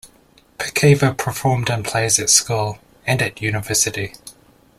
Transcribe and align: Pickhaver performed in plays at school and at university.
Pickhaver 0.57 1.15
performed 1.15 1.69
in 1.69 1.83
plays 1.83 2.17
at 2.17 2.31
school 2.31 2.79
and 3.05 3.21
at 3.21 3.39
university. 3.39 4.15